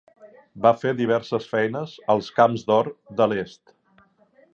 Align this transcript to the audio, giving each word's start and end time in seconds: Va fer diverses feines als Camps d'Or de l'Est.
Va 0.65 0.69
fer 0.83 0.93
diverses 1.01 1.45
feines 1.51 1.93
als 2.13 2.31
Camps 2.39 2.65
d'Or 2.71 2.89
de 3.21 3.29
l'Est. 3.35 3.75